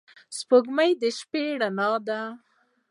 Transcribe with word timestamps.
•سپوږمۍ 0.37 0.91
د 1.01 1.03
شپې 1.17 1.43
رڼا 1.61 1.89
ده. 2.07 2.21